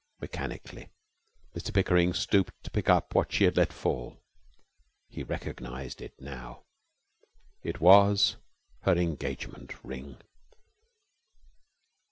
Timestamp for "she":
3.31-3.43